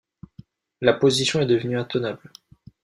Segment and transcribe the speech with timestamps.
[0.81, 2.31] La position est devenue intenable.